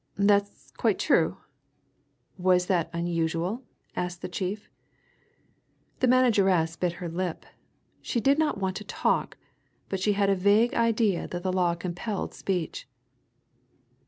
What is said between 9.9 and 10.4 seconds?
she had a